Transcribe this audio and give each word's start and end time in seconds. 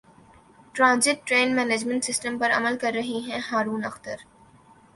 transit 0.75 1.27
trade 1.27 1.51
management 1.55 2.03
system 2.03 2.37
پر 2.37 2.51
عمل 2.53 2.77
کر 2.77 2.91
رہے 2.93 3.19
ہیں 3.27 3.39
ہارون 3.51 3.85
اختر 3.85 4.25